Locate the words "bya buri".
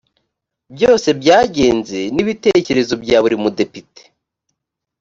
3.03-3.35